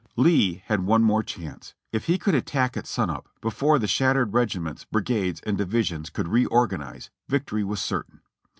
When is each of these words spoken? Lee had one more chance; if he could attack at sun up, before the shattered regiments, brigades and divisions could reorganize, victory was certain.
Lee 0.15 0.63
had 0.65 0.83
one 0.87 1.03
more 1.03 1.21
chance; 1.21 1.75
if 1.91 2.05
he 2.05 2.17
could 2.17 2.33
attack 2.33 2.75
at 2.75 2.87
sun 2.87 3.11
up, 3.11 3.29
before 3.39 3.77
the 3.77 3.85
shattered 3.85 4.33
regiments, 4.33 4.83
brigades 4.85 5.41
and 5.41 5.55
divisions 5.59 6.09
could 6.09 6.27
reorganize, 6.27 7.11
victory 7.29 7.63
was 7.63 7.79
certain. 7.81 8.21